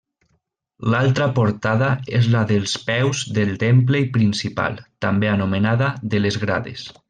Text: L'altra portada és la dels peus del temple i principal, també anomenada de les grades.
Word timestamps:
L'altra 0.93 1.27
portada 1.39 1.89
és 2.19 2.29
la 2.37 2.41
dels 2.53 2.73
peus 2.87 3.21
del 3.37 3.53
temple 3.65 4.03
i 4.07 4.09
principal, 4.17 4.81
també 5.07 5.31
anomenada 5.35 5.93
de 6.15 6.25
les 6.27 6.43
grades. 6.47 6.89